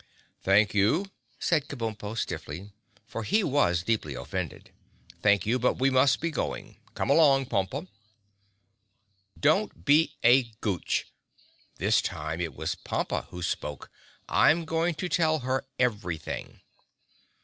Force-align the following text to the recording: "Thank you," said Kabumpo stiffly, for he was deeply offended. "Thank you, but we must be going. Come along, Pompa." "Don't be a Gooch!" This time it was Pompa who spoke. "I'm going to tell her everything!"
"Thank 0.41 0.73
you," 0.73 1.11
said 1.37 1.67
Kabumpo 1.67 2.17
stiffly, 2.17 2.71
for 3.05 3.21
he 3.21 3.43
was 3.43 3.83
deeply 3.83 4.15
offended. 4.15 4.71
"Thank 5.21 5.45
you, 5.45 5.59
but 5.59 5.75
we 5.77 5.91
must 5.91 6.19
be 6.19 6.31
going. 6.31 6.77
Come 6.95 7.11
along, 7.11 7.45
Pompa." 7.45 7.87
"Don't 9.39 9.85
be 9.85 10.15
a 10.23 10.45
Gooch!" 10.59 11.05
This 11.77 12.01
time 12.01 12.41
it 12.41 12.55
was 12.55 12.73
Pompa 12.73 13.27
who 13.29 13.43
spoke. 13.43 13.91
"I'm 14.27 14.65
going 14.65 14.95
to 14.95 15.07
tell 15.07 15.41
her 15.41 15.67
everything!" 15.77 16.61